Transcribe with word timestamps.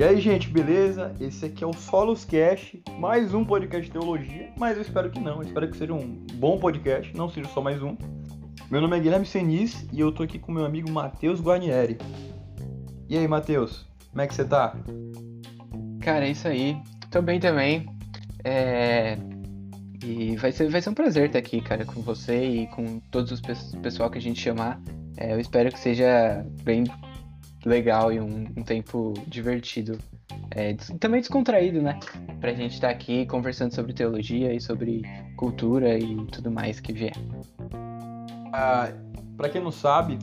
E 0.00 0.02
aí, 0.02 0.18
gente, 0.18 0.48
beleza? 0.48 1.14
Esse 1.20 1.44
aqui 1.44 1.62
é 1.62 1.66
o 1.66 1.74
Solos 1.74 2.24
Cast, 2.24 2.82
mais 2.98 3.34
um 3.34 3.44
podcast 3.44 3.84
de 3.84 3.90
teologia, 3.90 4.50
mas 4.56 4.74
eu 4.78 4.82
espero 4.82 5.10
que 5.10 5.20
não, 5.20 5.34
eu 5.34 5.42
espero 5.42 5.70
que 5.70 5.76
seja 5.76 5.92
um 5.92 6.24
bom 6.36 6.58
podcast, 6.58 7.14
não 7.14 7.28
seja 7.28 7.46
só 7.50 7.60
mais 7.60 7.82
um. 7.82 7.98
Meu 8.70 8.80
nome 8.80 8.96
é 8.96 9.00
Guilherme 9.00 9.26
Senis 9.26 9.86
e 9.92 10.00
eu 10.00 10.10
tô 10.10 10.22
aqui 10.22 10.38
com 10.38 10.52
meu 10.52 10.64
amigo 10.64 10.90
Matheus 10.90 11.38
Guarnieri. 11.38 11.98
E 13.10 13.18
aí, 13.18 13.28
Matheus, 13.28 13.86
como 14.08 14.22
é 14.22 14.26
que 14.26 14.34
você 14.34 14.42
tá? 14.42 14.74
Cara, 16.00 16.26
é 16.26 16.30
isso 16.30 16.48
aí. 16.48 16.78
Tô 17.10 17.20
bem 17.20 17.38
também. 17.38 17.86
É... 18.42 19.18
E 20.02 20.34
vai 20.36 20.50
ser, 20.50 20.70
vai 20.70 20.80
ser 20.80 20.88
um 20.88 20.94
prazer 20.94 21.26
estar 21.26 21.40
aqui, 21.40 21.60
cara, 21.60 21.84
com 21.84 22.00
você 22.00 22.42
e 22.42 22.66
com 22.68 23.00
todos 23.10 23.30
os 23.32 23.42
pessoal 23.82 24.08
que 24.10 24.16
a 24.16 24.22
gente 24.22 24.40
chamar. 24.40 24.80
É, 25.18 25.34
eu 25.34 25.38
espero 25.38 25.70
que 25.70 25.78
seja 25.78 26.42
bem 26.62 26.84
legal 27.64 28.12
e 28.12 28.20
um, 28.20 28.46
um 28.56 28.62
tempo 28.62 29.14
divertido. 29.26 29.98
É, 30.50 30.74
também 30.98 31.20
descontraído, 31.20 31.80
né? 31.80 31.98
Pra 32.40 32.52
gente 32.52 32.74
estar 32.74 32.90
aqui 32.90 33.26
conversando 33.26 33.74
sobre 33.74 33.92
teologia 33.92 34.52
e 34.52 34.60
sobre 34.60 35.02
cultura 35.36 35.98
e 35.98 36.16
tudo 36.26 36.50
mais 36.50 36.80
que 36.80 36.92
vier. 36.92 37.14
Ah, 38.52 38.92
pra 39.36 39.48
quem 39.48 39.62
não 39.62 39.70
sabe, 39.70 40.18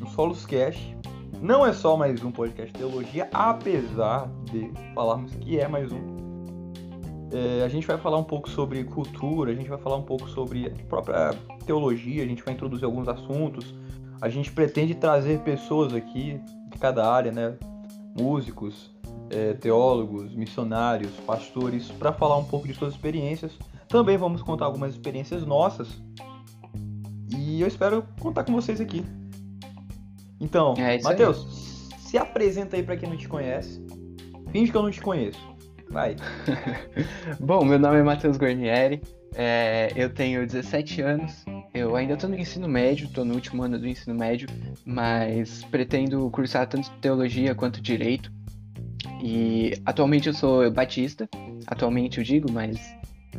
o 0.00 0.06
Solos 0.06 0.46
Cast 0.46 0.96
não 1.40 1.66
é 1.66 1.72
só 1.72 1.96
mais 1.96 2.22
um 2.22 2.30
podcast 2.30 2.72
de 2.72 2.78
teologia, 2.78 3.28
apesar 3.32 4.30
de 4.44 4.70
falarmos 4.94 5.34
que 5.36 5.58
é 5.58 5.66
mais 5.66 5.90
um. 5.90 6.22
É, 7.32 7.64
a 7.64 7.68
gente 7.68 7.86
vai 7.86 7.98
falar 7.98 8.18
um 8.18 8.24
pouco 8.24 8.48
sobre 8.48 8.84
cultura, 8.84 9.50
a 9.50 9.54
gente 9.54 9.68
vai 9.68 9.78
falar 9.78 9.96
um 9.96 10.02
pouco 10.02 10.28
sobre 10.28 10.66
a 10.66 10.88
própria 10.88 11.30
teologia, 11.66 12.22
a 12.22 12.26
gente 12.26 12.44
vai 12.44 12.54
introduzir 12.54 12.84
alguns 12.84 13.08
assuntos. 13.08 13.74
A 14.20 14.28
gente 14.28 14.52
pretende 14.52 14.94
trazer 14.94 15.40
pessoas 15.40 15.94
aqui 15.94 16.40
cada 16.78 17.10
área, 17.10 17.32
né? 17.32 17.54
Músicos, 18.18 18.90
é, 19.30 19.54
teólogos, 19.54 20.34
missionários, 20.34 21.12
pastores, 21.26 21.90
para 21.92 22.12
falar 22.12 22.36
um 22.36 22.44
pouco 22.44 22.66
de 22.66 22.74
suas 22.74 22.94
experiências. 22.94 23.52
Também 23.88 24.16
vamos 24.16 24.42
contar 24.42 24.66
algumas 24.66 24.92
experiências 24.92 25.44
nossas. 25.44 26.02
E 27.28 27.60
eu 27.60 27.68
espero 27.68 28.04
contar 28.20 28.44
com 28.44 28.52
vocês 28.52 28.80
aqui. 28.80 29.04
Então, 30.40 30.74
é 30.76 31.00
Matheus, 31.00 31.88
se 31.98 32.18
apresenta 32.18 32.76
aí 32.76 32.82
para 32.82 32.96
quem 32.96 33.08
não 33.08 33.16
te 33.16 33.28
conhece. 33.28 33.84
Finge 34.50 34.70
que 34.70 34.76
eu 34.76 34.82
não 34.82 34.90
te 34.90 35.00
conheço. 35.00 35.40
Vai. 35.88 36.16
Bom, 37.38 37.64
meu 37.64 37.78
nome 37.78 37.98
é 37.98 38.02
Matheus 38.02 38.36
Guarnieri, 38.36 39.02
é, 39.34 39.92
eu 39.94 40.12
tenho 40.12 40.46
17 40.46 41.00
anos, 41.02 41.44
eu 41.74 41.96
ainda 41.96 42.14
estou 42.14 42.28
no 42.28 42.38
ensino 42.38 42.68
médio, 42.68 43.06
estou 43.06 43.24
no 43.24 43.34
último 43.34 43.62
ano 43.62 43.78
do 43.78 43.88
ensino 43.88 44.14
médio, 44.14 44.48
mas 44.84 45.64
pretendo 45.64 46.30
cursar 46.30 46.66
tanto 46.66 46.90
teologia 47.00 47.54
quanto 47.54 47.80
direito. 47.80 48.30
E 49.22 49.80
atualmente 49.84 50.28
eu 50.28 50.34
sou 50.34 50.70
batista, 50.70 51.28
atualmente 51.66 52.18
eu 52.18 52.24
digo, 52.24 52.50
mas 52.52 52.78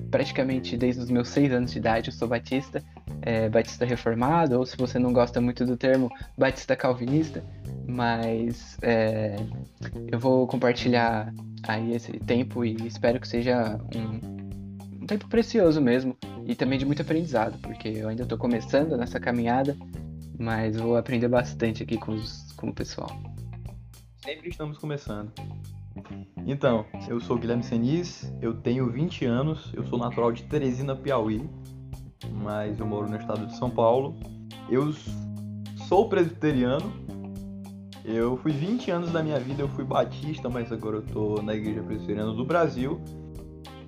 praticamente 0.09 0.75
desde 0.75 1.01
os 1.01 1.09
meus 1.09 1.27
seis 1.29 1.51
anos 1.51 1.71
de 1.71 1.77
idade 1.77 2.09
eu 2.09 2.13
sou 2.13 2.27
batista, 2.27 2.83
é, 3.21 3.49
batista 3.49 3.85
reformado, 3.85 4.57
ou 4.57 4.65
se 4.65 4.75
você 4.77 4.97
não 4.97 5.13
gosta 5.13 5.39
muito 5.39 5.65
do 5.65 5.77
termo, 5.77 6.09
batista 6.37 6.75
calvinista, 6.75 7.43
mas 7.87 8.77
é, 8.81 9.35
eu 10.11 10.19
vou 10.19 10.47
compartilhar 10.47 11.31
aí 11.67 11.93
esse 11.93 12.11
tempo 12.13 12.65
e 12.65 12.75
espero 12.87 13.19
que 13.19 13.27
seja 13.27 13.79
um, 13.95 14.32
um 15.03 15.05
tempo 15.05 15.27
precioso 15.27 15.81
mesmo 15.81 16.15
e 16.45 16.55
também 16.55 16.79
de 16.79 16.85
muito 16.85 17.01
aprendizado, 17.01 17.59
porque 17.59 17.89
eu 17.89 18.07
ainda 18.07 18.23
estou 18.23 18.37
começando 18.37 18.95
nessa 18.95 19.19
caminhada, 19.19 19.75
mas 20.39 20.77
vou 20.77 20.95
aprender 20.95 21.27
bastante 21.27 21.83
aqui 21.83 21.97
com, 21.97 22.13
os, 22.13 22.53
com 22.53 22.69
o 22.69 22.73
pessoal. 22.73 23.11
Sempre 24.23 24.49
estamos 24.49 24.77
começando. 24.77 25.29
Então, 26.45 26.85
eu 27.09 27.19
sou 27.19 27.37
Guilherme 27.37 27.63
Senis, 27.63 28.33
eu 28.41 28.53
tenho 28.53 28.89
20 28.89 29.25
anos, 29.25 29.71
eu 29.73 29.85
sou 29.85 29.99
natural 29.99 30.31
de 30.31 30.43
Teresina, 30.43 30.95
Piauí, 30.95 31.47
mas 32.31 32.79
eu 32.79 32.85
moro 32.85 33.09
no 33.09 33.17
estado 33.17 33.45
de 33.45 33.57
São 33.57 33.69
Paulo. 33.69 34.15
Eu 34.69 34.93
sou 35.87 36.07
presbiteriano, 36.07 36.91
eu 38.05 38.37
fui 38.37 38.53
20 38.53 38.89
anos 38.89 39.11
da 39.11 39.21
minha 39.21 39.39
vida, 39.39 39.61
eu 39.61 39.67
fui 39.67 39.83
batista, 39.83 40.49
mas 40.49 40.71
agora 40.71 40.97
eu 40.97 41.01
tô 41.01 41.41
na 41.41 41.53
Igreja 41.53 41.83
Presbiteriana 41.83 42.31
do 42.31 42.45
Brasil. 42.45 43.01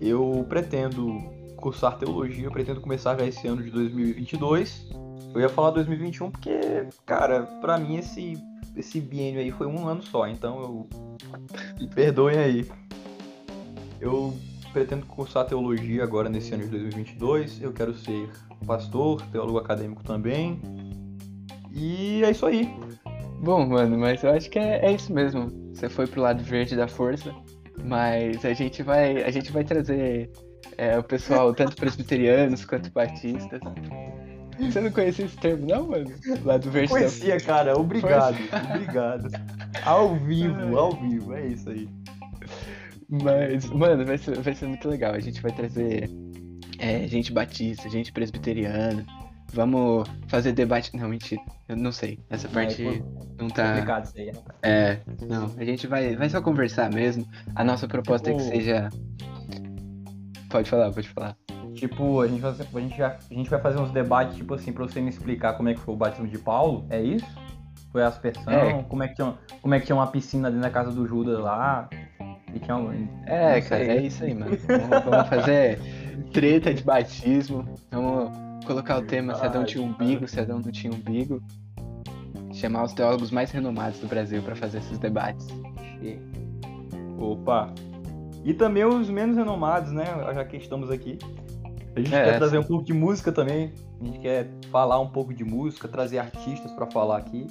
Eu 0.06 0.46
pretendo 0.48 1.18
cursar 1.58 1.98
teologia, 1.98 2.46
eu 2.46 2.52
pretendo 2.52 2.80
começar 2.80 3.18
já 3.18 3.26
esse 3.26 3.48
ano 3.48 3.64
de 3.64 3.72
2022. 3.72 4.88
Eu 5.34 5.42
ia 5.42 5.50
falar 5.50 5.72
2021 5.72 6.30
porque, 6.30 6.88
cara, 7.08 7.42
pra 7.60 7.80
mim 7.80 7.98
esse, 7.98 8.38
esse 8.76 9.02
biênio 9.02 9.40
aí 9.40 9.50
foi 9.50 9.66
um 9.66 9.88
ano 9.88 10.04
só, 10.04 10.28
então 10.28 10.62
eu. 10.62 10.90
Me 11.82 11.88
perdoem 11.88 12.38
aí. 12.38 12.72
Eu 14.00 14.38
pretendo 14.72 15.08
cursar 15.08 15.48
teologia 15.48 16.04
agora 16.04 16.30
nesse 16.30 16.54
ano 16.54 16.66
de 16.66 16.70
2022. 16.70 17.64
Eu 17.64 17.74
quero 17.74 17.96
ser 17.96 18.30
pastor, 18.68 19.24
teólogo 19.32 19.58
acadêmico 19.58 20.04
também. 20.04 20.62
E 21.74 22.24
é 22.24 22.30
isso 22.30 22.46
aí. 22.46 22.72
Bom, 23.42 23.66
mano, 23.66 23.98
mas 23.98 24.24
eu 24.24 24.30
acho 24.30 24.52
que 24.52 24.60
é, 24.60 24.86
é 24.86 24.92
isso 24.92 25.12
mesmo. 25.12 25.52
Você 25.74 25.90
foi 25.90 26.06
pro 26.06 26.22
lado 26.22 26.44
verde 26.44 26.76
da 26.76 26.88
força, 26.88 27.34
mas 27.84 28.44
a 28.46 28.54
gente 28.54 28.82
vai, 28.84 29.24
a 29.24 29.32
gente 29.32 29.52
vai 29.52 29.64
trazer 29.64 30.30
é, 30.78 30.98
o 30.98 31.04
pessoal, 31.04 31.54
tanto 31.54 31.76
presbiterianos 31.76 32.66
quanto 32.66 32.92
batistas. 32.92 33.60
Você 34.60 34.80
não 34.80 34.92
conhecia 34.92 35.26
esse 35.26 35.38
termo, 35.38 35.68
não, 35.68 35.88
mano? 35.88 36.12
Lado 36.44 36.72
verde 36.72 36.90
Conhecia, 36.90 37.38
da... 37.38 37.44
cara. 37.44 37.78
Obrigado, 37.78 38.38
obrigado. 38.74 39.30
Ao 39.84 40.16
vivo, 40.16 40.78
ao 40.78 40.92
vivo, 40.94 41.34
é 41.34 41.48
isso 41.48 41.70
aí. 41.70 41.90
Mas, 43.10 43.70
mano, 43.70 44.06
vai 44.06 44.18
ser, 44.18 44.40
vai 44.40 44.56
ser 44.56 44.68
muito 44.68 44.88
legal. 44.88 45.14
A 45.14 45.20
gente 45.20 45.42
vai 45.42 45.52
trazer 45.52 46.10
é, 46.80 47.06
gente 47.08 47.32
batista, 47.32 47.90
gente 47.90 48.12
presbiteriana, 48.12 49.06
Vamos 49.54 50.08
fazer 50.28 50.52
debate. 50.52 50.96
Não, 50.96 51.08
mentira. 51.08 51.42
Eu 51.68 51.78
não 51.78 51.92
sei. 51.92 52.20
Essa 52.30 52.48
parte 52.48 52.86
é, 52.86 53.02
não 53.40 53.50
tá. 53.50 53.74
Complicado 53.74 54.06
isso 54.06 54.18
aí, 54.18 54.26
né? 54.32 54.42
É, 54.62 55.00
não. 55.26 55.52
A 55.58 55.64
gente 55.64 55.88
vai, 55.88 56.16
vai 56.16 56.30
só 56.30 56.42
conversar 56.42 56.92
mesmo. 56.92 57.26
A 57.56 57.64
nossa 57.64 57.88
proposta 57.88 58.32
tipo... 58.32 58.42
é 58.42 58.44
que 58.44 58.52
tipo 58.52 58.64
seja. 58.64 58.90
Pode 60.50 60.70
falar, 60.70 60.92
pode 60.92 61.10
falar. 61.10 61.38
Tipo, 61.74 62.22
a 62.22 62.28
gente, 62.28 62.40
vai, 62.40 62.52
a, 62.52 62.80
gente 62.80 62.98
já, 62.98 63.08
a 63.08 63.34
gente 63.34 63.50
vai 63.50 63.60
fazer 63.60 63.80
uns 63.80 63.92
debates, 63.92 64.38
tipo 64.38 64.54
assim, 64.54 64.72
pra 64.72 64.84
você 64.84 65.02
me 65.02 65.10
explicar 65.10 65.54
como 65.54 65.68
é 65.68 65.74
que 65.74 65.80
foi 65.82 65.94
o 65.94 65.98
batismo 65.98 66.28
de 66.28 66.38
Paulo. 66.38 66.86
É 66.90 67.02
isso? 67.02 67.26
Foi 67.92 68.02
a 68.02 68.08
aspersão? 68.08 68.54
É. 68.54 68.84
Como, 68.84 69.04
é 69.04 69.10
que 69.10 69.16
tinha, 69.16 69.34
como 69.62 69.76
é 69.76 69.80
que 69.80 69.86
tinha 69.86 69.96
uma 69.96 70.08
piscina 70.08 70.50
dentro 70.50 70.64
da 70.64 70.70
casa 70.70 70.92
do 70.92 71.06
Judas 71.06 71.40
lá? 71.40 71.90
E 72.54 72.60
tinha 72.60 72.78
um... 72.78 73.08
É, 73.26 73.60
cara, 73.62 73.84
é 73.84 74.02
isso 74.02 74.24
aí, 74.24 74.34
mano. 74.34 74.58
vamos, 74.68 75.06
vamos 75.06 75.28
fazer 75.28 75.80
treta 76.32 76.74
de 76.74 76.84
batismo. 76.84 77.66
Vamos 77.92 78.45
colocar 78.66 78.98
o 78.98 79.04
tema 79.04 79.36
se 79.36 79.46
Adão 79.46 79.64
tinha 79.64 79.84
umbigo, 79.84 80.28
se 80.28 80.40
Adão 80.40 80.60
não 80.60 80.72
tinha 80.72 80.94
umbigo. 80.94 81.42
Chamar 82.54 82.84
os 82.84 82.94
teólogos 82.94 83.32
mais 83.32 83.52
renomados 83.52 84.00
do 84.00 84.08
Brasil 84.08 84.42
para 84.42 84.56
fazer 84.56 84.80
esses 84.80 84.98
debates. 84.98 85.48
E... 86.02 86.18
Opa! 87.18 87.74
E 88.44 88.54
também 88.54 88.86
os 88.86 89.10
menos 89.10 89.36
renomados, 89.36 89.92
né? 89.92 90.06
Já 90.34 90.46
que 90.46 90.58
estamos 90.58 90.90
aqui. 90.90 91.18
A 91.96 92.00
gente 92.00 92.14
é, 92.14 92.24
quer 92.26 92.38
trazer 92.38 92.58
um 92.58 92.64
pouco 92.64 92.84
de 92.84 92.94
música 92.94 93.32
também. 93.32 93.74
A 94.02 94.06
gente 94.06 94.20
quer 94.20 94.50
falar 94.70 95.00
um 95.00 95.10
pouco 95.10 95.34
de 95.34 95.44
música, 95.44 95.88
trazer 95.88 96.20
artistas 96.20 96.72
para 96.74 96.86
falar 96.92 97.18
aqui. 97.18 97.48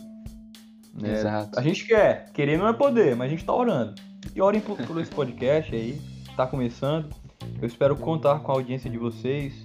Né? 0.95 1.13
Exato. 1.13 1.59
A 1.59 1.63
gente 1.63 1.87
quer. 1.87 2.31
Querer 2.33 2.59
não 2.59 2.69
é 2.69 2.73
poder, 2.73 3.17
mas 3.17 3.27
a 3.27 3.31
gente 3.31 3.45
tá 3.45 3.55
orando. 3.55 3.95
E 4.35 4.41
orem 4.41 4.61
por, 4.61 4.77
por 4.77 5.01
esse 5.01 5.11
podcast 5.11 5.75
aí. 5.75 6.01
Tá 6.37 6.47
começando. 6.47 7.09
Eu 7.61 7.67
espero 7.67 7.97
contar 7.97 8.41
com 8.41 8.53
a 8.53 8.55
audiência 8.55 8.91
de 8.91 8.99
vocês. 8.99 9.65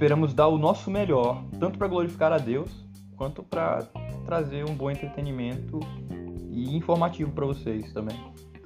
Esperamos 0.00 0.32
dar 0.32 0.48
o 0.48 0.56
nosso 0.56 0.90
melhor, 0.90 1.44
tanto 1.58 1.76
para 1.76 1.86
glorificar 1.86 2.32
a 2.32 2.38
Deus, 2.38 2.70
quanto 3.18 3.42
para 3.42 3.82
trazer 4.24 4.64
um 4.64 4.74
bom 4.74 4.90
entretenimento 4.90 5.78
e 6.50 6.74
informativo 6.74 7.30
para 7.32 7.44
vocês 7.44 7.92
também. 7.92 8.18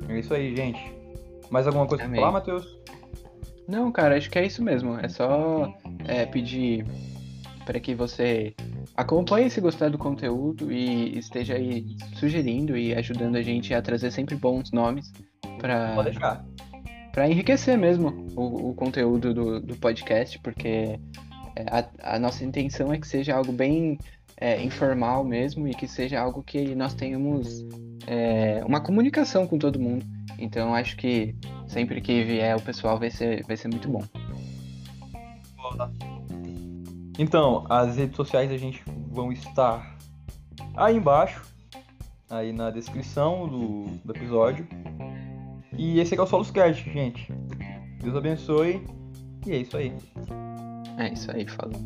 É 0.09 0.21
isso 0.21 0.33
aí, 0.33 0.55
gente. 0.55 0.95
Mais 1.51 1.67
alguma 1.67 1.89
coisa 1.89 2.05
para 2.05 2.15
falar, 2.15 2.31
Matheus? 2.31 2.79
Não, 3.67 3.91
cara, 3.91 4.17
acho 4.17 4.31
que 4.31 4.39
é 4.39 4.47
isso 4.47 4.63
mesmo. 4.63 4.97
É 4.97 5.09
só 5.09 5.75
é, 6.07 6.25
pedir 6.25 6.87
para 7.67 7.81
que 7.81 7.97
você 7.97 8.55
acompanhe 8.97 9.51
se 9.51 9.61
gostar 9.61 9.91
do 9.91 9.99
conteúdo 9.99 10.71
e 10.71 11.19
esteja 11.19 11.55
aí 11.55 11.97
sugerindo 12.15 12.77
e 12.77 12.95
ajudando 12.95 13.35
a 13.35 13.43
gente 13.43 13.75
a 13.75 13.83
trazer 13.83 14.13
sempre 14.13 14.37
bons 14.37 14.71
nomes 14.71 15.13
para 15.59 16.45
para 17.15 17.29
enriquecer 17.29 17.79
mesmo 17.79 18.27
o, 18.35 18.71
o 18.71 18.75
conteúdo 18.75 19.33
do, 19.33 19.61
do 19.61 19.77
podcast, 19.77 20.37
porque 20.41 20.99
a, 21.71 22.15
a, 22.17 22.19
nossa 22.19 22.45
intenção 22.45 22.93
é 22.93 22.99
que 22.99 23.07
seja 23.07 23.35
algo 23.35 23.53
bem 23.53 23.99
é, 24.37 24.63
informal 24.63 25.25
mesmo 25.25 25.69
e 25.69 25.75
que 25.75 25.87
seja 25.87 26.21
algo 26.21 26.43
que 26.43 26.75
nós 26.75 26.95
tenhamos 26.95 27.65
é, 28.07 28.63
uma 28.67 28.81
comunicação 28.81 29.47
com 29.47 29.59
todo 29.59 29.79
mundo. 29.79 30.05
Então 30.39 30.75
acho 30.75 30.97
que 30.97 31.35
sempre 31.69 32.01
que 32.01 32.25
vier 32.25 32.57
o 32.57 32.61
pessoal 32.61 32.99
vai 32.99 33.11
ser, 33.11 33.45
vai 33.47 33.57
ser 33.57 33.69
muito 33.69 33.89
bom. 33.89 34.03
Então, 37.19 37.65
as 37.69 37.97
redes 37.97 38.17
sociais 38.17 38.51
a 38.51 38.57
gente 38.57 38.83
vão 39.09 39.33
estar 39.33 39.97
aí 40.77 40.97
embaixo. 40.97 41.43
aí 42.29 42.53
na 42.53 42.71
descrição 42.71 43.49
do, 43.49 43.85
do 44.05 44.13
episódio. 44.13 44.67
E 45.77 46.01
esse 46.01 46.15
aqui 46.15 46.21
é 46.21 46.25
o 46.25 46.27
Solos 46.27 46.51
Cast, 46.51 46.83
gente. 46.91 47.33
Deus 48.01 48.17
abençoe. 48.17 48.85
E 49.47 49.53
é 49.53 49.59
isso 49.59 49.77
aí. 49.77 49.93
É 50.99 51.13
isso 51.13 51.31
aí, 51.31 51.47
falou. 51.47 51.81